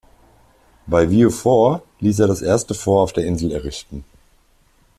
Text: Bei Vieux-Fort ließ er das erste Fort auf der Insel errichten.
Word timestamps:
Bei 0.87 1.07
Vieux-Fort 1.11 1.83
ließ 1.99 2.17
er 2.21 2.27
das 2.27 2.41
erste 2.41 2.73
Fort 2.73 3.03
auf 3.03 3.13
der 3.13 3.25
Insel 3.25 3.51
errichten. 3.51 4.03